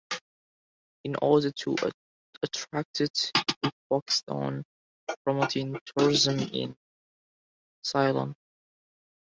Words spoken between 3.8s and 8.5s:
focused on promoting Tourism in Ceylon.